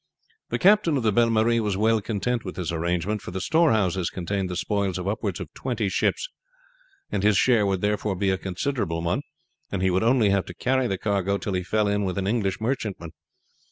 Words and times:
The 0.49 0.57
captain 0.57 0.97
of 0.97 1.03
the 1.03 1.11
Belle 1.11 1.29
Marie 1.29 1.59
was 1.59 1.77
well 1.77 2.01
content 2.01 2.43
with 2.43 2.55
this 2.55 2.71
arrangement, 2.71 3.21
for 3.21 3.29
the 3.29 3.39
storehouses 3.39 4.09
contained 4.09 4.49
the 4.49 4.55
spoils 4.55 4.97
of 4.97 5.07
upward 5.07 5.39
of 5.39 5.53
twenty 5.53 5.89
ships, 5.89 6.27
and 7.11 7.21
his 7.21 7.37
share 7.37 7.67
would 7.67 7.81
therefore 7.81 8.15
be 8.15 8.31
a 8.31 8.37
considerable 8.39 9.03
one, 9.03 9.21
and 9.71 9.83
he 9.83 9.91
would 9.91 10.01
only 10.01 10.31
have 10.31 10.47
to 10.47 10.55
carry 10.55 10.87
the 10.87 10.97
cargo 10.97 11.37
till 11.37 11.53
he 11.53 11.61
fell 11.61 11.87
in 11.87 12.03
with 12.03 12.17
an 12.17 12.25
English 12.25 12.59
merchantman. 12.59 13.11